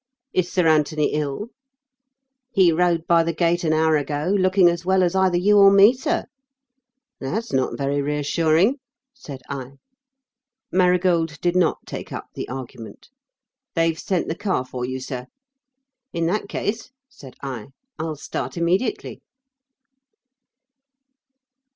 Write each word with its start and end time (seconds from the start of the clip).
"Is 0.33 0.51
Sir 0.51 0.65
Anthony 0.67 1.13
ill?" 1.13 1.49
"He 2.49 2.71
rode 2.71 3.05
by 3.05 3.21
the 3.21 3.33
gate 3.35 3.63
an 3.63 3.71
hour 3.71 3.97
ago 3.97 4.33
looking 4.35 4.67
as 4.67 4.83
well 4.83 5.03
as 5.03 5.13
either 5.13 5.37
you 5.37 5.59
or 5.59 5.69
me, 5.69 5.93
sir." 5.93 6.25
"That's 7.19 7.53
not 7.53 7.77
very 7.77 8.01
reassuring," 8.01 8.79
said 9.13 9.43
I. 9.47 9.73
Marigold 10.71 11.39
did 11.39 11.55
not 11.55 11.85
take 11.85 12.11
up 12.11 12.29
the 12.33 12.49
argument. 12.49 13.09
"They've 13.75 13.99
sent 13.99 14.27
the 14.27 14.33
car 14.33 14.65
for 14.65 14.85
you, 14.85 14.99
sir." 14.99 15.27
"In 16.13 16.25
that 16.25 16.49
case," 16.49 16.89
said 17.07 17.35
I, 17.43 17.67
"I'll 17.99 18.15
start 18.15 18.57
immediately." 18.57 19.21